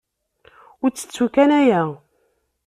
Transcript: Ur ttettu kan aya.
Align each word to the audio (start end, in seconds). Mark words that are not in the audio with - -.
Ur 0.83 0.89
ttettu 0.91 1.25
kan 1.33 1.51
aya. 1.59 1.81